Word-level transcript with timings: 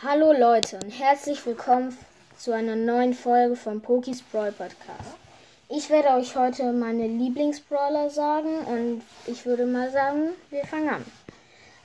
Hallo 0.00 0.30
Leute 0.30 0.76
und 0.76 0.90
herzlich 0.90 1.44
willkommen 1.44 1.98
zu 2.36 2.52
einer 2.52 2.76
neuen 2.76 3.14
Folge 3.14 3.56
vom 3.56 3.80
Pokis 3.80 4.22
Brawl 4.22 4.52
Podcast. 4.52 5.16
Ich 5.68 5.90
werde 5.90 6.10
euch 6.10 6.36
heute 6.36 6.72
meine 6.72 7.08
Lieblingsbrawler 7.08 8.08
sagen 8.08 8.58
und 8.66 9.02
ich 9.26 9.44
würde 9.44 9.66
mal 9.66 9.90
sagen, 9.90 10.28
wir 10.50 10.64
fangen 10.66 10.88
an. 10.88 11.04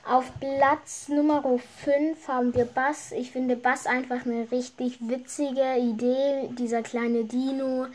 Auf 0.08 0.30
Platz 0.38 1.08
Nummer 1.08 1.42
5 1.82 2.28
haben 2.28 2.54
wir 2.54 2.66
Bass. 2.66 3.10
Ich 3.10 3.32
finde 3.32 3.56
Bass 3.56 3.84
einfach 3.84 4.24
eine 4.24 4.48
richtig 4.52 4.98
witzige 5.00 5.76
Idee, 5.76 6.50
dieser 6.56 6.82
kleine 6.82 7.24
Dino. 7.24 7.88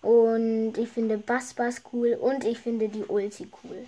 Und 0.00 0.78
ich 0.78 0.88
finde 0.88 1.18
Bass 1.18 1.52
Bass 1.52 1.82
cool 1.92 2.16
und 2.18 2.44
ich 2.44 2.58
finde 2.58 2.88
die 2.88 3.04
Ulti 3.04 3.50
cool. 3.62 3.86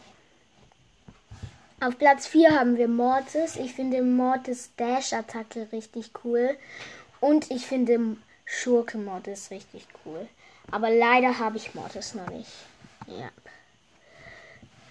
Auf 1.83 1.97
Platz 1.97 2.27
4 2.27 2.61
haben 2.61 2.77
wir 2.77 2.89
Mortis. 2.89 3.57
Ich 3.57 3.73
finde 3.73 4.03
Mortis 4.03 4.71
Dash-Attacke 4.77 5.69
richtig 5.73 6.11
cool. 6.25 6.55
Und 7.21 7.51
ich 7.51 7.67
finde 7.67 8.19
Schurke 8.45 8.99
Mortis 8.99 9.51
richtig 9.51 9.87
cool. 10.05 10.29
Aber 10.71 10.91
leider 10.91 11.39
habe 11.39 11.57
ich 11.57 11.75
Mortis 11.75 12.15
noch 12.15 12.29
nicht. 12.29 12.51
Ja. 13.07 13.31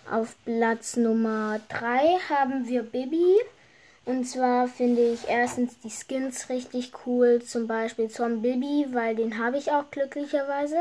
Auf 0.10 0.36
Platz 0.46 0.96
Nummer 0.96 1.60
3 1.70 2.18
haben 2.28 2.68
wir 2.68 2.82
Bibi. 2.82 3.36
Und 4.06 4.26
zwar 4.26 4.68
finde 4.68 5.14
ich 5.14 5.28
erstens 5.28 5.80
die 5.82 5.92
Skins 5.92 6.50
richtig 6.50 6.92
cool. 7.06 7.40
Zum 7.44 7.68
Beispiel 7.68 8.10
Zorn 8.10 8.42
Bibi, 8.42 8.88
weil 8.94 9.16
den 9.16 9.38
habe 9.38 9.60
ich 9.60 9.72
auch 9.72 9.92
glücklicherweise. 9.92 10.80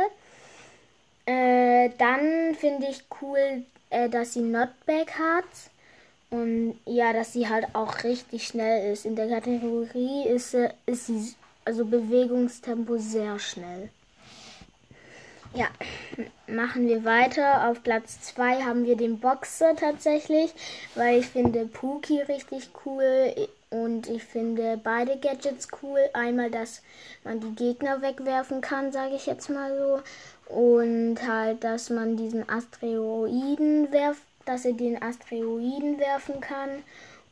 Äh, 1.27 1.91
dann 1.99 2.55
finde 2.55 2.87
ich 2.87 3.05
cool, 3.21 3.65
äh, 3.91 4.09
dass 4.09 4.33
sie 4.33 4.41
Notback 4.41 5.11
hat. 5.19 5.45
Und 6.31 6.79
ja, 6.85 7.13
dass 7.13 7.33
sie 7.33 7.49
halt 7.49 7.67
auch 7.75 8.05
richtig 8.05 8.47
schnell 8.47 8.93
ist. 8.93 9.07
In 9.07 9.17
der 9.17 9.29
Kategorie 9.29 10.29
ist, 10.29 10.55
ist 10.87 11.07
sie, 11.07 11.35
also 11.65 11.85
Bewegungstempo 11.85 12.99
sehr 12.99 13.39
schnell. 13.39 13.91
Ja, 15.55 15.69
machen 16.47 16.87
wir 16.87 17.05
weiter. 17.07 17.69
Auf 17.69 17.83
Platz 17.83 18.21
2 18.21 18.63
haben 18.63 18.85
wir 18.85 18.97
den 18.97 19.19
Boxer 19.19 19.75
tatsächlich, 19.75 20.53
weil 20.95 21.21
ich 21.21 21.27
finde 21.27 21.65
Pookie 21.65 22.21
richtig 22.21 22.69
cool 22.85 23.35
und 23.71 24.09
ich 24.09 24.25
finde 24.25 24.79
beide 24.83 25.17
Gadgets 25.17 25.69
cool. 25.83 26.01
Einmal, 26.13 26.51
dass 26.51 26.83
man 27.25 27.41
die 27.41 27.55
Gegner 27.55 28.03
wegwerfen 28.03 28.61
kann, 28.61 28.93
sage 28.93 29.15
ich 29.15 29.25
jetzt 29.25 29.49
mal 29.49 29.75
so. 29.77 30.55
Und 30.55 31.17
halt, 31.27 31.65
dass 31.65 31.89
man 31.89 32.17
diesen 32.17 32.49
Asteroiden 32.49 33.91
werft 33.91 34.23
dass 34.49 34.65
er 34.65 34.73
den 34.73 35.01
Asteroiden 35.03 35.99
werfen 35.99 36.41
kann. 36.41 36.83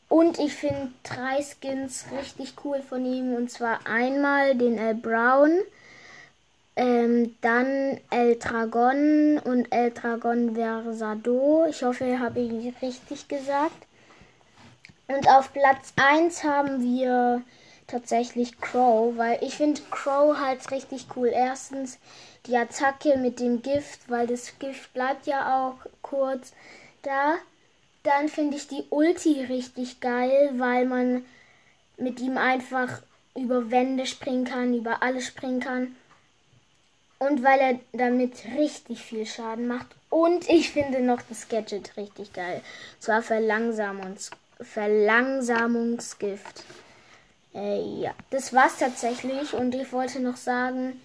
Und 0.08 0.38
ich 0.38 0.54
finde 0.54 0.92
drei 1.02 1.42
Skins 1.42 2.06
richtig 2.16 2.54
cool 2.64 2.80
von 2.82 3.04
ihm. 3.04 3.34
Und 3.34 3.50
zwar 3.50 3.80
einmal 3.86 4.54
den 4.54 4.78
El 4.78 4.94
Brown, 4.94 5.58
ähm, 6.76 7.34
dann 7.40 7.98
El 8.10 8.38
Dragon 8.38 9.38
und 9.38 9.72
El 9.72 9.90
Dragon 9.92 10.54
Versado. 10.54 11.66
Ich 11.68 11.82
hoffe, 11.82 12.20
habe 12.20 12.40
ich 12.40 12.82
richtig 12.82 13.26
gesagt. 13.26 13.86
Und 15.08 15.28
auf 15.28 15.52
Platz 15.52 15.92
1 15.96 16.44
haben 16.44 16.82
wir 16.82 17.42
tatsächlich 17.86 18.60
Crow, 18.60 19.16
weil 19.16 19.38
ich 19.42 19.56
finde 19.56 19.80
Crow 19.90 20.36
halt 20.38 20.70
richtig 20.70 21.06
cool. 21.16 21.30
Erstens 21.32 21.98
die 22.46 22.56
Attacke 22.56 23.16
mit 23.16 23.40
dem 23.40 23.62
Gift, 23.62 24.08
weil 24.08 24.26
das 24.26 24.58
Gift 24.58 24.92
bleibt 24.94 25.26
ja 25.26 25.68
auch 25.68 25.76
kurz 26.02 26.52
da. 27.06 27.36
Dann 28.02 28.28
finde 28.28 28.56
ich 28.56 28.68
die 28.68 28.84
Ulti 28.90 29.44
richtig 29.44 30.00
geil, 30.00 30.50
weil 30.56 30.86
man 30.86 31.24
mit 31.96 32.20
ihm 32.20 32.38
einfach 32.38 33.02
über 33.34 33.70
Wände 33.70 34.06
springen 34.06 34.44
kann, 34.44 34.74
über 34.74 35.02
alles 35.02 35.26
springen 35.26 35.60
kann. 35.60 35.96
Und 37.18 37.42
weil 37.42 37.58
er 37.60 37.80
damit 37.92 38.44
richtig 38.56 39.02
viel 39.02 39.26
Schaden 39.26 39.66
macht. 39.66 39.86
Und 40.10 40.48
ich 40.48 40.70
finde 40.70 41.00
noch 41.00 41.20
das 41.28 41.48
Gadget 41.48 41.96
richtig 41.96 42.32
geil. 42.32 42.62
Zwar 43.00 43.22
Verlangsamungs 43.22 44.30
Verlangsamungsgift. 44.60 46.64
Äh, 47.54 48.00
ja, 48.00 48.14
das 48.30 48.54
war's 48.54 48.78
tatsächlich. 48.78 49.52
Und 49.52 49.74
ich 49.74 49.92
wollte 49.92 50.20
noch 50.20 50.36
sagen, 50.36 51.00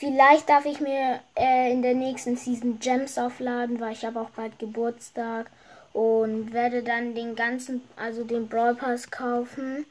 Vielleicht 0.00 0.48
darf 0.48 0.64
ich 0.64 0.80
mir 0.80 1.20
äh, 1.36 1.70
in 1.70 1.82
der 1.82 1.92
nächsten 1.92 2.34
Season 2.34 2.78
Gems 2.78 3.18
aufladen, 3.18 3.80
weil 3.80 3.92
ich 3.92 4.02
habe 4.02 4.18
auch 4.18 4.30
bald 4.30 4.58
Geburtstag 4.58 5.50
und 5.92 6.54
werde 6.54 6.82
dann 6.82 7.14
den 7.14 7.36
ganzen, 7.36 7.82
also 7.96 8.24
den 8.24 8.48
Brawl 8.48 8.74
Pass 8.74 9.10
kaufen. 9.10 9.84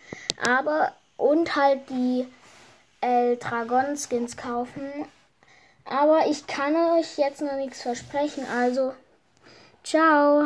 Aber 0.44 0.94
und 1.16 1.56
halt 1.56 1.82
die 1.92 2.26
El 3.02 3.38
Dragon 3.38 3.96
Skins 3.96 4.36
kaufen. 4.36 5.06
Aber 5.86 6.26
ich 6.26 6.48
kann 6.48 6.76
euch 6.98 7.20
jetzt 7.20 7.44
noch 7.44 7.58
nichts 7.58 7.84
versprechen, 7.84 8.48
also 8.52 8.94
ciao. 9.84 10.38